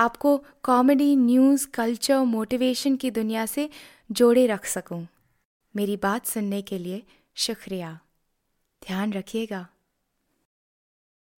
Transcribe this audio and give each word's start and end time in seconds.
आपको 0.00 0.44
comedy 0.62 1.16
news 1.16 1.66
culture 1.68 2.18
motivation 2.18 2.96
की 2.96 3.10
दुनिया 3.10 3.46
से 3.46 3.68
जोड़े 4.10 4.46
रख 4.46 4.64
सकूँ। 4.64 5.06
मेरी 5.76 5.96
बात 5.96 6.26
सुनने 6.26 6.62
के 6.62 6.78
लिए 6.78 7.02
शुक्रिया। 7.36 7.98
ध्यान 8.82 9.12
रखिएगा। 9.12 9.66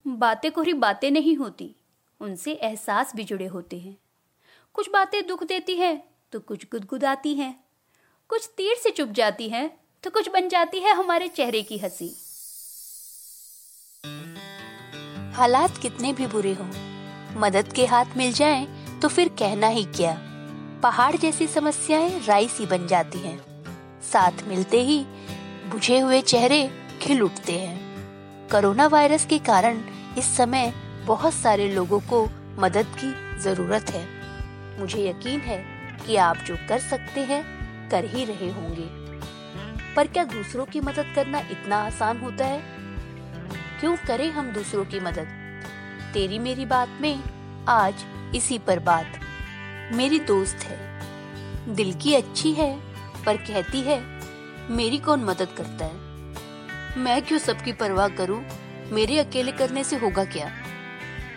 बातें 0.06 0.50
कोरी 0.52 0.72
बातें 0.72 1.10
नहीं 1.10 1.36
होती 1.36 1.74
उनसे 2.20 2.52
एहसास 2.52 3.14
भी 3.16 3.24
जुड़े 3.24 3.46
होते 3.46 3.78
हैं। 3.78 3.96
कुछ 4.74 4.90
बातें 4.90 5.26
दुख 5.26 5.44
देती 5.44 5.76
हैं 5.76 6.02
तो 6.32 6.40
कुछ 6.40 6.64
गुदगुदाती 6.64 7.34
हैं। 7.34 7.64
कुछ 8.28 8.48
तीर 8.56 8.76
से 8.76 8.90
चुप 8.90 9.08
जाती 9.08 9.48
हैं 9.48 9.78
तो 10.04 10.10
कुछ 10.10 10.28
बन 10.28 10.48
जाती 10.48 10.78
है 10.78 10.94
हमारे 10.94 11.28
चेहरे 11.28 11.62
की 11.62 11.78
हँसी। 11.78 12.14
हालात 15.34 15.78
कितने 15.78 16.12
भी 16.12 16.26
बुरे 16.26 16.52
हों 16.52 16.91
मदद 17.36 17.72
के 17.72 17.86
हाथ 17.86 18.04
मिल 18.16 18.32
जाएँ 18.32 18.66
तो 19.02 19.08
फिर 19.08 19.28
कहना 19.28 19.66
ही 19.66 19.84
क्या। 19.84 20.18
पहाड़ 20.82 21.16
जैसी 21.16 21.46
समस्याएँ 21.46 22.26
राई 22.26 22.48
सी 22.48 22.66
बन 22.66 22.86
जाती 22.86 23.18
हैं। 23.18 23.64
साथ 24.12 24.32
मिलते 24.46 24.82
ही 24.82 25.06
बुझे 25.70 25.98
हुए 25.98 26.20
चेहरे 26.20 26.70
खिल 27.02 27.22
उठते 27.22 27.52
हैं। 27.52 27.80
कोरोना 28.48 28.86
वायरस 28.86 29.26
के 29.26 29.38
कारण 29.38 29.80
इस 30.18 30.36
समय 30.36 30.72
बहुत 31.04 31.34
सारे 31.34 31.74
लोगों 31.74 32.00
को 32.00 32.30
मदद 32.58 32.86
की 33.04 33.40
ज़रूरत 33.40 33.90
है। 33.90 34.08
मुझे 34.80 35.10
यकीन 35.10 35.40
है 35.40 35.64
कि 36.06 36.16
आप 36.16 36.36
जो 36.36 36.56
कर 36.68 36.78
सकते 36.78 37.20
हैं, 37.20 37.42
कर 37.88 38.04
ही 38.04 38.24
रहे 38.24 38.50
होंगे। 38.50 39.02
पर 39.94 40.06
क्या 40.06 40.24
दूसरों 40.24 40.64
की 40.64 40.80
मदद 40.80 41.12
करना 41.14 41.38
इतना 41.38 41.76
आसान 41.76 42.18
होता 42.18 42.44
है? 42.44 42.62
क्यों 43.80 43.96
करें 43.96 44.30
हम 44.30 44.52
दूसरों 44.52 44.84
की 44.84 45.00
मदद? 45.00 45.41
तेरी 46.12 46.38
मेरी 46.38 46.64
बात 46.66 46.88
में 47.00 47.22
आज 47.68 48.04
इसी 48.34 48.58
पर 48.58 48.78
बात। 48.78 49.12
मेरी 49.92 50.18
दोस्त 50.20 50.56
है। 50.56 50.78
दिल 51.74 51.92
की 51.94 52.14
अच्छी 52.14 52.52
है, 52.52 52.80
पर 53.26 53.36
कहती 53.36 53.80
है, 53.80 53.98
मेरी 54.70 54.98
कौन 54.98 55.24
मदद 55.24 55.48
करता 55.58 55.84
है? 55.84 56.98
मैं 56.98 57.22
क्यों 57.22 57.38
सबकी 57.38 57.72
परवाह 57.72 58.08
करूँ? 58.08 58.42
मेरे 58.90 59.18
अकेले 59.18 59.52
करने 59.52 59.84
से 59.84 59.96
होगा 59.96 60.24
क्या? 60.24 60.50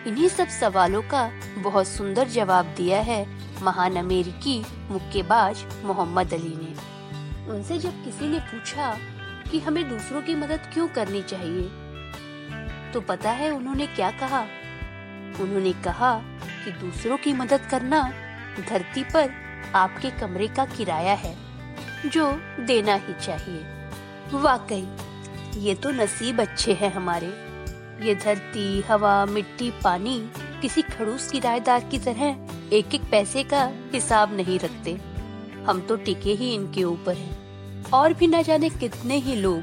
इन्हीं 0.07 0.27
सब 0.29 0.47
सवालों 0.47 1.01
का 1.01 1.31
बहुत 1.57 1.87
सुंदर 1.87 2.27
जवाब 2.27 2.65
दिया 2.65 2.99
है 3.01 3.25
महान 3.63 3.95
अमेरिकी 3.95 4.59
मुक्केबाज 4.91 5.65
मोहम्मद 5.83 6.33
अली 6.33 6.55
ने। 6.57 7.51
उनसे 7.51 7.77
जब 7.77 8.03
किसी 8.05 8.27
ने 8.27 8.39
पूछा 8.39 8.97
कि 9.51 9.59
हमें 9.59 9.89
दूसरों 9.89 10.21
की 10.21 10.35
मदद 10.35 10.69
क्यों 10.73 10.87
करनी 10.87 11.23
चाहिए 11.23 11.69
तो 12.93 13.01
पता 13.01 13.31
है 13.31 13.49
उन्होंने 13.51 13.87
क्या 13.87 14.11
कहा? 14.11 14.45
उन्होंने 15.41 15.73
कहा 15.73 16.19
कि 16.65 16.71
दूसरों 16.71 17.17
की 17.17 17.33
मदद 17.33 17.61
करना 17.71 18.13
धरती 18.69 19.03
पर 19.03 19.31
आपके 19.75 20.09
कमरे 20.09 20.47
का 20.47 20.65
किराया 20.65 21.13
है, 21.13 21.37
जो 22.05 22.31
देना 22.59 22.95
ही 22.95 23.13
चाहिए। 23.13 23.89
वाकई, 24.31 24.97
ये 25.59 25.75
तो 25.75 25.91
नसीब 25.91 26.41
अच्छे 26.41 26.73
हैं 26.73 26.93
हमारे। 26.93 27.27
ये 28.05 28.15
धरती, 28.15 28.81
हवा, 28.81 29.25
मिट्टी, 29.25 29.71
पानी 29.71 30.29
किसी 30.61 30.81
खड़ूस 30.81 31.31
किराएदार 31.31 31.83
की 31.83 31.99
तरह 31.99 32.37
एक 32.73 32.95
एक 32.95 33.01
पैसे 33.11 33.43
का 33.43 33.71
हिसाब 33.93 34.35
नहीं 34.35 34.59
रखते। 34.59 35.01
हम 35.69 35.81
तो 35.81 35.95
टिके 35.95 36.31
ही 36.31 36.53
इनके 36.53 36.83
ऊपर 36.83 37.13
हैं। 37.13 37.45
और 37.93 38.13
भी 38.13 38.27
न 38.27 38.43
जाने 38.43 38.69
कितने 38.69 39.15
ही 39.15 39.35
लोग 39.35 39.59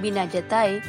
बिना 0.00 0.24
जताए 0.24 0.80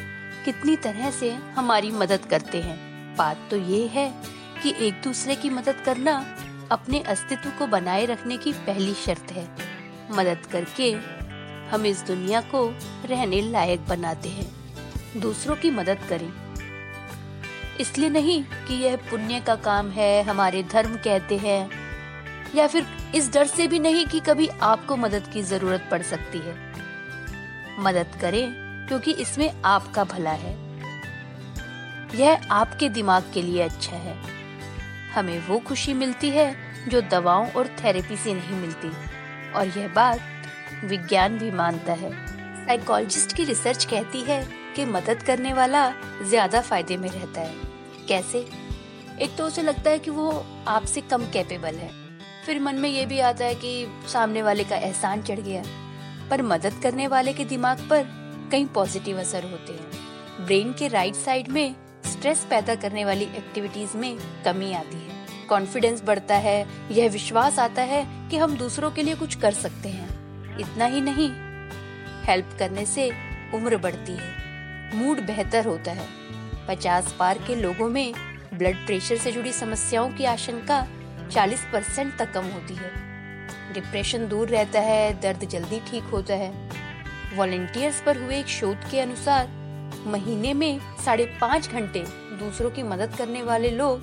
कितनी 0.44 0.76
तरह 0.76 1.10
से 1.10 1.30
हमारी 1.30 1.90
मदद 1.90 2.20
करते 2.30 2.62
हैं। 2.62 2.83
बात 3.16 3.38
तो 3.50 3.56
ये 3.56 3.86
है 3.86 4.14
कि 4.62 4.74
एक 4.78 5.02
दूसरे 5.02 5.34
की 5.34 5.50
मदद 5.50 5.76
करना 5.84 6.26
अपने 6.70 7.00
अस्तित्व 7.00 7.50
को 7.50 7.66
बनाए 7.66 8.06
रखने 8.06 8.36
की 8.36 8.52
पहली 8.52 8.94
शर्त 8.94 9.32
है। 9.32 9.48
मदद 10.10 10.46
करके 10.46 10.92
हम 11.70 11.86
इस 11.86 12.02
दुनिया 12.02 12.40
को 12.40 12.74
रहने 13.04 13.40
लायक 13.40 13.86
बनाते 13.86 14.28
हैं। 14.28 14.52
दूसरों 15.20 15.56
की 15.56 15.70
मदद 15.70 15.98
करें। 16.08 16.32
इसलिए 17.80 18.08
नहीं 18.08 18.42
कि 18.42 18.74
यह 18.74 18.96
पुण्य 18.96 19.40
का 19.40 19.54
काम 19.54 19.90
है, 19.90 20.22
हमारे 20.22 20.62
धर्म 20.62 20.96
कहते 20.96 21.36
हैं, 21.36 21.70
या 22.54 22.66
फिर 22.66 22.86
इस 23.14 23.32
डर 23.32 23.46
से 23.46 23.68
भी 23.68 23.78
नहीं 23.78 24.06
कि 24.06 24.20
कभी 24.20 24.48
आपको 24.48 24.96
मदद 24.96 25.30
की 25.32 25.42
ज़रूरत 25.42 25.88
पड़ 25.90 26.02
सकती 26.02 26.38
है। 26.38 26.72
मदद 27.78 28.18
करें, 28.20 28.52
क्योंकि 28.88 29.12
इसमें 29.12 29.62
आपका 29.64 30.04
भला 30.04 30.30
है। 30.30 30.63
यह 32.14 32.48
आपके 32.50 32.88
दिमाग 32.88 33.30
के 33.34 33.42
लिए 33.42 33.62
अच्छा 33.62 33.96
है। 33.96 34.16
हमें 35.14 35.48
वो 35.48 35.58
खुशी 35.58 35.94
मिलती 35.94 36.30
है 36.30 36.56
जो 36.88 37.00
दवाओं 37.00 37.48
और 37.48 37.68
थेरेपी 37.84 38.16
से 38.16 38.34
नहीं 38.34 38.56
मिलती। 38.56 38.88
और 39.52 39.66
यह 39.78 39.88
बात 39.88 40.20
विज्ञान 40.84 41.38
भी 41.38 41.50
मानता 41.50 41.92
है। 41.92 42.10
साइकोलॉजिस्ट 42.66 43.32
की 43.32 43.44
रिसर्च 43.44 43.84
कहती 43.84 44.20
है 44.20 44.48
कि 44.76 44.84
मदद 44.84 45.22
करने 45.22 45.52
वाला 45.52 45.92
ज़्यादा 46.22 46.60
फ़ायदे 46.60 46.96
में 46.96 47.08
रहता 47.10 47.40
है। 47.40 47.54
कैसे? 48.08 48.46
एक 49.22 49.36
तो 49.38 49.46
उसे 49.46 49.62
लगता 49.62 49.90
है 49.90 49.98
कि 49.98 50.10
वो 50.10 50.46
आपसे 50.68 51.00
कम 51.00 51.24
कैपेबल 51.24 51.74
है। 51.74 51.90
फिर 52.46 52.60
मन 52.60 52.74
में 52.74 52.88
ये 52.88 53.06
भी 53.06 53.20
आता 53.20 53.44
है 53.44 53.54
कि 53.54 53.86
सामने 54.12 54.42
वाले 54.42 54.64
का 54.64 54.76
एहसान 54.76 55.22
चढ़ 55.22 55.40
गया। 55.40 55.62
पर 56.30 56.42
मदद 56.42 56.80
करने 56.82 57.06
वाले 57.06 57.32
के 57.32 57.44
दिमाग 57.44 57.78
पर 57.78 58.04
कई 58.52 58.64
पॉजिटिव 58.64 59.20
असर 59.20 59.44
होते 59.44 59.72
हैं। 59.72 60.46
ब्रेन 60.46 60.72
के 60.72 60.88
राइट 60.88 61.14
साइड 61.14 61.48
में 61.48 61.74
स्ट्रेस 62.24 62.46
पैदा 62.50 62.74
करने 62.74 63.04
वाली 63.04 63.24
एक्टिविटीज़ 63.24 63.96
में 63.96 64.18
कमी 64.44 64.72
आती 64.72 64.96
है। 64.96 65.46
कॉन्फिडेंस 65.46 66.02
बढ़ता 66.04 66.34
है, 66.34 66.66
यह 66.90 67.08
विश्वास 67.08 67.58
आता 67.58 67.82
है 67.82 68.28
कि 68.28 68.36
हम 68.36 68.56
दूसरों 68.56 68.90
के 68.90 69.02
लिए 69.02 69.14
कुछ 69.14 69.34
कर 69.34 69.52
सकते 69.52 69.88
हैं। 69.88 70.08
इतना 70.58 70.84
ही 70.84 71.00
नहीं 71.00 71.30
हेल्प 72.24 72.56
करने 72.58 72.86
से 72.86 73.10
उम्र 73.54 73.76
बढ़ती 73.76 74.12
है 74.12 74.30
मूड 74.96 75.20
बेहतर 75.20 75.66
होता 75.66 75.92
है। 75.92 76.06
पचास 76.68 77.16
पार 77.18 77.38
के 77.38 77.54
लोगों 77.54 77.88
में 77.88 78.14
ब्लड 78.54 78.86
प्रेशर 78.86 79.16
से 79.16 79.32
जुड़ी 79.32 79.52
समस्याओं 79.52 80.10
की 80.10 80.24
आशंका 80.24 80.88
40 81.30 81.60
परसेंट 81.72 82.16
तक 82.16 82.32
कम 82.32 82.44
होती 82.44 82.74
है। 82.74 82.90
डिप्रेशन 83.72 84.28
दूर 84.28 84.48
रहता 84.48 84.80
है, 84.80 85.20
दर्द 85.20 85.44
जल्दी 85.44 85.80
ठीक 85.80 86.02
होता 86.02 86.34
है। 86.34 86.70
वॉलेंटियर्स 87.34 88.02
पर 88.06 88.16
हुए 88.16 88.38
एक 88.38 88.46
शोध 88.46 88.90
के 88.90 89.00
अनुसार 89.00 89.63
महीने 90.06 90.54
में 90.54 90.80
साढ़े 91.04 91.24
पाँच 91.40 91.68
घंटे 91.68 92.04
दूसरों 92.38 92.70
की 92.70 92.82
मदद 92.82 93.16
करने 93.18 93.42
वाले 93.42 93.70
लोग 93.70 94.00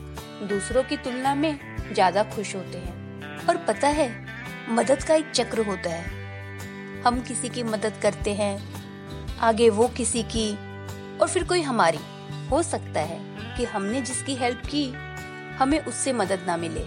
दूसरों 0.47 0.83
की 0.83 0.97
तुलना 0.97 1.35
में 1.35 1.59
ज़्यादा 1.93 2.23
खुश 2.23 2.55
होते 2.55 2.77
हैं। 2.77 3.45
और 3.47 3.57
पता 3.57 3.87
है, 3.87 4.25
मदद 4.69 5.03
का 5.03 5.15
एक 5.15 5.31
चक्र 5.31 5.65
होता 5.65 5.89
है। 5.89 7.01
हम 7.01 7.21
किसी 7.21 7.49
की 7.49 7.63
मदद 7.63 7.93
करते 8.01 8.33
हैं, 8.33 8.63
आगे 9.39 9.69
वो 9.69 9.87
किसी 9.87 10.23
की, 10.23 10.51
और 11.17 11.27
फिर 11.27 11.43
कोई 11.43 11.61
हमारी। 11.61 11.99
हो 12.51 12.63
सकता 12.63 12.99
है 12.99 13.19
कि 13.57 13.65
हमने 13.65 14.01
जिसकी 14.01 14.35
हेल्प 14.35 14.61
की, 14.65 14.91
हमें 15.57 15.79
उससे 15.79 16.13
मदद 16.13 16.43
ना 16.47 16.57
मिले। 16.57 16.85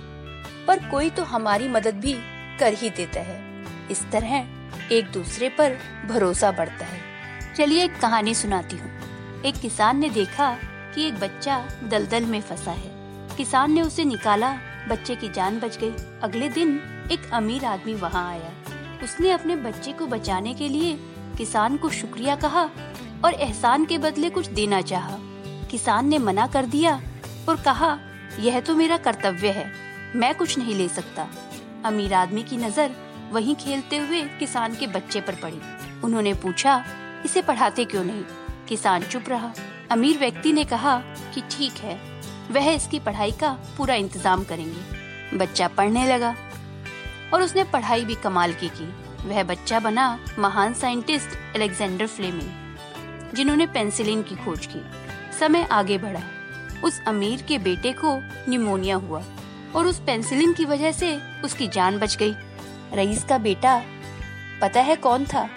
पर 0.67 0.89
कोई 0.91 1.11
तो 1.11 1.23
हमारी 1.23 1.69
मदद 1.69 1.95
भी 1.95 2.15
कर 2.61 2.73
ही 2.73 2.91
देता 2.91 3.21
है। 3.21 3.65
इस 3.91 4.11
तरह 4.13 4.47
एक 4.93 5.13
दूसरे 5.13 5.49
पर 5.49 5.79
भरोसा 6.09 6.53
बढ़ता 6.53 6.85
है। 6.85 7.01
चलिए 7.55 7.85
एक 7.85 8.01
कहानी 8.01 8.35
सुनाती 8.35 8.77
हूँ। 8.77 8.94
एक 9.45 9.55
किसान 9.55 9.99
ने 9.99 10.09
देखा 10.11 10.51
कि 10.95 11.07
एक 11.07 11.15
बच्चा 11.15 11.57
दलदल 11.85 12.25
में 12.25 12.41
फंसा 12.41 12.71
है। 12.71 12.91
किसान 13.37 13.73
ने 13.73 13.81
उसे 13.83 14.05
निकाला, 14.05 14.51
बच्चे 14.89 15.17
की 15.17 15.29
जान 15.29 15.59
बच 15.61 15.77
गई। 15.79 15.91
अगले 16.23 16.49
दिन 16.49 16.71
एक 17.13 17.29
अमीर 17.33 17.65
आदमी 17.65 17.95
वहाँ 17.95 18.25
आया। 18.31 18.53
उसने 19.05 19.31
अपने 19.31 19.57
बच्चे 19.57 19.93
को 19.93 20.07
बचाने 20.07 20.55
के 20.55 20.69
लिए 20.69 20.95
किसान 21.39 21.77
को 21.77 21.91
शुक्रिया 21.91 22.37
कहा 22.37 22.63
और 23.25 23.35
एहसान 23.35 23.85
के 23.85 23.99
बदले 23.99 24.31
कुछ 24.31 24.47
देना 24.47 24.81
चाहा। 24.83 25.19
किसान 25.71 26.09
ने 26.09 26.19
मना 26.19 26.47
कर 26.47 26.67
दिया 26.67 26.95
और 27.49 27.61
कहा, 27.61 27.99
यह 28.41 28.61
तो 28.61 28.77
मेरा 28.77 28.97
कर्तव्य 28.97 29.49
है, 29.49 29.71
मैं 30.17 30.35
कुछ 30.35 30.59
नहीं 30.59 30.75
ले 30.75 30.89
सकता। 30.89 31.27
अमीर 31.85 32.15
आदमी 32.15 32.43
की 32.43 32.57
नज़र 32.57 32.95
वहीं 33.33 33.55
खेलते 33.55 33.97
हुए 33.97 34.23
किसान 34.39 34.75
के 34.75 34.87
बच्चे 34.87 35.21
पर 35.21 35.35
पड़ी। 35.35 35.61
उन्होंने 36.05 36.35
पूछा, 36.35 36.85
इसे 37.25 37.43
पढ़ाते 37.43 37.85
क्यों 37.85 38.05
नहीं? 38.05 38.25
किसान 38.69 39.03
चुप 39.03 39.29
रहा। 39.29 39.53
अमीर 39.91 40.19
व्यक्ति 40.19 40.53
ने 40.53 40.65
कहा 40.65 40.97
कि 41.35 41.43
ठीक 41.51 41.79
है, 41.79 41.99
वह 42.51 42.71
इसकी 42.71 42.99
पढ़ाई 43.01 43.33
का 43.33 43.53
पूरा 43.77 43.95
इंतज़ाम 43.95 44.45
करेंगे। 44.45 45.39
बच्चा 45.39 45.69
पढ़ने 45.69 46.07
लगा 46.07 46.35
और 47.33 47.43
उसने 47.43 47.65
पढ़ाई 47.65 48.05
भी 48.05 48.15
कमाल 48.15 48.53
की 48.53 48.69
की। 48.71 48.93
वह 49.29 49.43
बच्चा 49.43 49.81
बना 49.81 50.19
महान 50.39 50.75
साइंटिस्ट 50.75 51.39
अलेक्जेंडर 51.57 52.07
फ्लेमिंग, 52.07 53.35
जिन्होंने 53.35 53.67
पेंसिलिन 53.67 54.23
की 54.23 54.37
खोज 54.37 54.67
की। 54.67 54.83
समय 55.39 55.67
आगे 55.73 55.99
बढ़ा। 55.99 56.23
उस 56.85 57.01
अमीर 57.07 57.43
के 57.43 57.59
बेटे 57.59 57.93
को 57.95 58.17
निमोनिया 58.49 58.97
हुआ 58.97 59.23
और 59.77 59.87
उस 59.87 59.99
पेंसिलिन 59.99 60.53
की 60.53 60.65
वजह 60.65 60.93
से 60.93 61.17
उसकी 61.45 61.69
जान 61.69 61.99
बच 61.99 62.17
गई। 62.17 62.35
रईस 62.95 63.25
का 63.25 63.39
बेटा, 63.39 63.83
पता 64.61 64.81
है 64.81 64.97
कौन 64.97 65.25
था? 65.25 65.49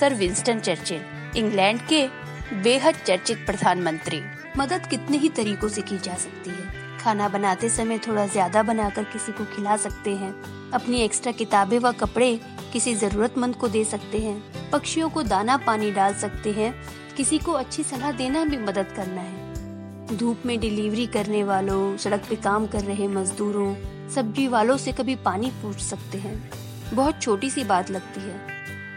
सर 0.00 0.14
विंस्टन 0.14 0.60
चर्चिल, 0.60 1.00
इंग्लैंड 1.36 1.80
के 1.88 2.06
बेहद 2.54 2.94
चर्चित 2.94 3.38
प्रधानमंत्री। 3.38 4.20
मदद 4.58 4.86
कितने 4.86 5.16
ही 5.16 5.28
तरीकों 5.28 5.68
से 5.68 5.82
की 5.82 5.98
जा 5.98 6.14
सकती 6.14 6.50
है। 6.50 6.98
खाना 6.98 7.28
बनाते 7.28 7.68
समय 7.68 7.98
थोड़ा 7.98 8.26
ज़्यादा 8.26 8.62
बनाकर 8.62 9.04
किसी 9.04 9.32
को 9.32 9.44
खिला 9.44 9.76
सकते 9.76 10.14
हैं। 10.16 10.30
अपनी 10.70 11.00
एक्स्ट्रा 11.02 11.32
किताबें 11.32 11.78
व 11.78 11.92
कपड़े 11.92 12.40
किसी 12.72 12.94
जरूरतमंद 12.94 13.56
को 13.56 13.68
दे 13.68 13.84
सकते 13.84 14.18
हैं। 14.18 14.70
पक्षियों 14.70 15.10
को 15.10 15.22
दाना 15.22 15.56
पानी 15.56 15.90
डाल 15.90 16.14
सकते 16.14 16.52
हैं। 16.52 16.74
किसी 17.16 17.38
को 17.38 17.52
अच्छी 17.52 17.82
सलाह 17.82 18.12
देना 18.12 18.44
भी 18.44 18.56
मदद 18.56 18.92
करना 18.96 19.20
है। 19.20 20.16
धूप 20.16 20.42
में 20.46 20.58
डिलीवरी 20.60 21.06
करने 21.06 21.44
वालों, 21.44 21.96
सड़क 21.96 22.24
पे 22.28 22.36
काम 22.36 22.66
कर 22.66 22.80
रहे 22.80 23.08
मजदूरों, 23.08 23.74
सब्ज़ी 24.10 24.48
वालों 24.48 24.76
से 24.76 24.92
कभी 24.92 25.16
पानी 25.16 25.50
पूछ 25.50 25.78
सकते 25.78 26.18
हैं। 26.18 26.50
बहुत 26.94 27.22
छोटी 27.22 27.50
सी 27.50 27.64
बात 27.64 27.90
लगती 27.90 28.20
है, 28.20 28.38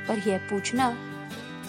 पर 0.08 0.30
यह 0.30 0.38
पूछना 0.38 0.98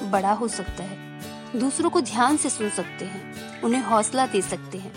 बड़ा 0.03 0.33
हो 0.33 0.49
सकता 0.49 0.85
है। 0.85 1.10
दूसरों 1.57 1.91
को 1.91 2.01
ध्यान 2.01 2.37
से 2.37 2.51
सुन 2.51 2.69
सकते 2.71 3.05
हैं, 3.05 3.61
उन्हें 3.63 3.83
हौसला 3.83 4.27
दे 4.27 4.41
सकते 4.43 4.79
हैं। 4.79 4.93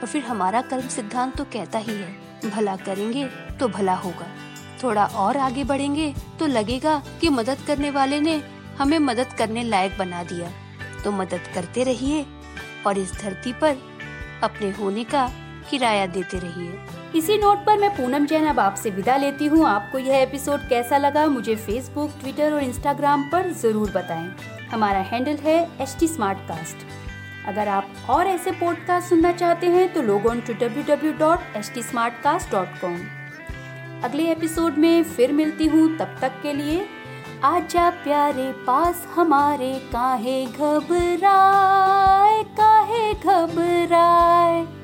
और 0.00 0.06
फिर 0.06 0.22
हमारा 0.22 0.60
कर्म 0.62 0.88
सिद्धांत 0.88 1.36
तो 1.36 1.44
कहता 1.44 1.78
ही 1.78 1.94
है, 1.94 2.14
भला 2.46 2.76
करेंगे 2.76 3.24
तो 3.60 3.68
भला 3.68 3.94
होगा। 3.94 4.26
थोड़ा 4.82 5.04
और 5.06 5.36
आगे 5.36 5.64
बढ़ेंगे 5.64 6.12
तो 6.38 6.46
लगेगा 6.46 7.02
कि 7.20 7.28
मदद 7.28 7.58
करने 7.66 7.90
वाले 7.90 8.20
ने 8.20 8.42
हमें 8.78 8.98
मदद 8.98 9.32
करने 9.38 9.62
लायक 9.62 9.98
बना 9.98 10.22
दिया। 10.22 10.50
तो 11.04 11.12
मदद 11.12 11.50
करते 11.54 11.84
रहिए 11.84 12.24
और 12.86 12.98
इस 12.98 13.12
धरती 13.12 13.52
पर 13.52 13.76
अपने 14.42 14.70
होने 14.70 15.04
का 15.04 15.28
किराया 15.70 16.06
देते 16.06 16.38
रहिए। 16.38 17.18
इसी 17.18 17.36
नोट 17.38 17.64
पर 17.66 17.78
मैं 17.78 17.90
पूनम 17.96 18.26
जैन 18.26 18.46
अब 18.46 18.60
आपसे 18.60 18.90
विदा 18.90 19.16
लेती 19.16 19.46
हूँ। 19.46 19.66
आपको 19.66 19.98
यह 19.98 20.16
एपिसोड 20.16 20.68
कैसा 20.68 20.98
लगा 20.98 21.26
मुझे 21.26 21.56
फेसबुक 21.56 22.10
ट्विटर 22.20 22.52
और 22.52 22.62
इंस्टाग्राम 22.62 23.30
पर 23.30 23.50
ज़रूर 23.52 23.90
बताएँ। 23.90 24.28
हमारा 24.74 24.98
हैंडल 24.98 25.36
है 25.36 25.70
एच 25.80 25.96
टी 26.00 26.06
अगर 27.46 27.68
आप 27.68 27.88
और 28.10 28.26
ऐसे 28.26 28.50
पॉडकास्ट 28.50 29.08
सुनना 29.08 29.32
चाहते 29.32 29.66
हैं 29.66 29.92
तो 29.92 30.02
log 30.02 30.26
on 30.26 30.40
to 30.40 30.52
W 30.52 30.82
W 30.82 31.12
dot 31.12 31.56
H 31.56 31.72
T 31.74 31.80
अगले 34.04 34.22
एपिसोड 34.30 34.74
में 34.74 35.04
फिर 35.04 35.32
मिलती 35.32 35.66
हूँ, 35.66 35.98
तब 35.98 36.16
तक 36.20 36.32
के 36.42 36.52
लिए 36.52 36.86
आजा 37.44 37.90
प्यारे 37.90 38.52
पास 38.52 39.06
हमारे 39.14 39.72
काहे 39.92 40.46
घबराए 40.46 42.42
काहे 42.42 43.14
घबराए। 43.14 44.83